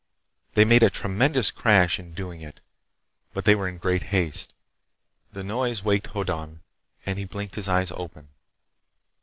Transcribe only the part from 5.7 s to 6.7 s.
waked Hoddan,